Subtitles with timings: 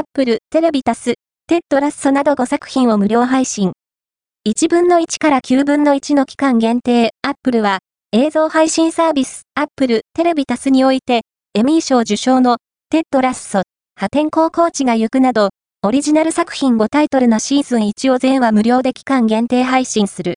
[0.00, 1.16] Apple テレビタス、
[1.46, 3.72] テッドラッソなど5作品を無料配信。
[4.48, 7.80] 1分の1から9分の1の期間限定、Apple は、
[8.12, 11.20] 映像配信サービス、Apple テレビタスにおいて、
[11.54, 12.56] エミー賞受賞の、
[12.88, 13.60] テッドラッソ、
[13.94, 15.50] 破天荒コーチが行くなど、
[15.82, 20.28] オリジナル作品5タイトルのシーズン1を全話無料で期間限定配信する。